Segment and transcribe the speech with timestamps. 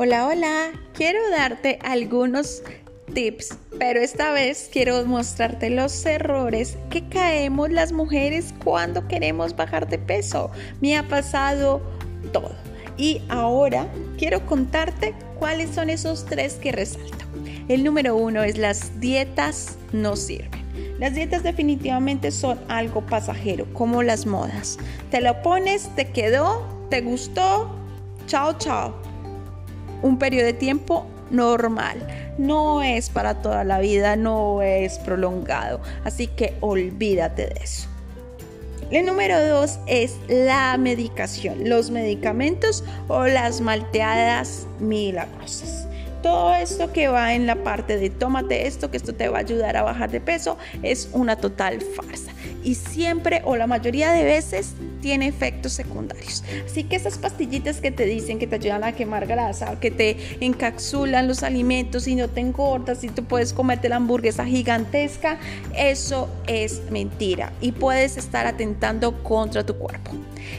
[0.00, 0.70] Hola, hola.
[0.94, 2.62] Quiero darte algunos
[3.14, 9.88] tips, pero esta vez quiero mostrarte los errores que caemos las mujeres cuando queremos bajar
[9.88, 10.52] de peso.
[10.80, 11.82] Me ha pasado
[12.32, 12.54] todo.
[12.96, 17.24] Y ahora quiero contarte cuáles son esos tres que resalto.
[17.66, 20.62] El número uno es las dietas no sirven.
[21.00, 24.78] Las dietas definitivamente son algo pasajero, como las modas.
[25.10, 27.76] Te lo pones, te quedó, te gustó,
[28.28, 29.07] chao, chao
[30.02, 31.98] un periodo de tiempo normal.
[32.38, 35.80] No es para toda la vida, no es prolongado.
[36.04, 37.88] Así que olvídate de eso.
[38.90, 45.86] El número dos es la medicación, los medicamentos o las malteadas milagrosas.
[46.22, 49.40] Todo esto que va en la parte de tómate esto, que esto te va a
[49.40, 52.32] ayudar a bajar de peso, es una total farsa.
[52.64, 56.42] Y siempre o la mayoría de veces tiene efectos secundarios.
[56.66, 60.16] Así que esas pastillitas que te dicen que te ayudan a quemar grasa, que te
[60.40, 65.38] encapsulan los alimentos y no te engordas y tú puedes comerte la hamburguesa gigantesca,
[65.76, 70.10] eso es mentira y puedes estar atentando contra tu cuerpo.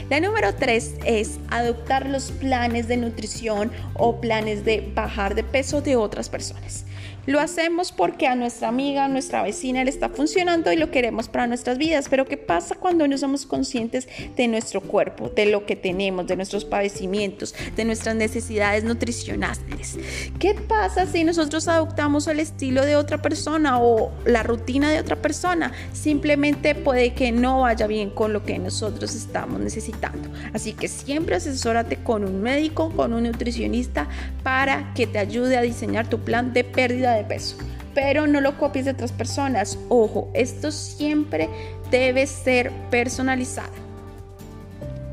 [0.08, 5.59] La número tres es adoptar los planes de nutrición o planes de bajar de peso
[5.60, 6.86] de otras personas.
[7.26, 11.28] Lo hacemos porque a nuestra amiga, a nuestra vecina le está funcionando y lo queremos
[11.28, 12.06] para nuestras vidas.
[12.08, 16.36] Pero ¿qué pasa cuando no somos conscientes de nuestro cuerpo, de lo que tenemos, de
[16.36, 19.98] nuestros padecimientos, de nuestras necesidades nutricionales?
[20.38, 25.16] ¿Qué pasa si nosotros adoptamos el estilo de otra persona o la rutina de otra
[25.16, 25.72] persona?
[25.92, 30.30] Simplemente puede que no vaya bien con lo que nosotros estamos necesitando.
[30.54, 34.08] Así que siempre asesórate con un médico, con un nutricionista
[34.42, 37.56] para que te ayude a diseñar tu plan de pérdida de peso.
[37.94, 39.78] Pero no lo copies de otras personas.
[39.88, 41.48] Ojo, esto siempre
[41.90, 43.72] debe ser personalizado.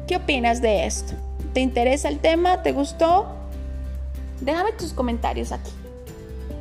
[0.08, 1.14] ¿Qué opinas de esto?
[1.54, 2.62] ¿Te interesa el tema?
[2.62, 3.36] ¿Te gustó?
[4.42, 5.72] Déjame tus comentarios aquí.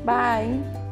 [0.04, 0.85] Bye.